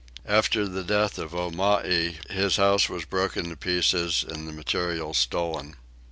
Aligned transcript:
After 0.25 0.67
the 0.67 0.83
death 0.83 1.19
of 1.19 1.33
Omai 1.35 2.27
his 2.31 2.55
house 2.55 2.89
was 2.89 3.05
broken 3.05 3.49
to 3.49 3.55
pieces 3.55 4.25
and 4.27 4.47
the 4.47 4.51
materials 4.51 5.19
stolen. 5.19 5.75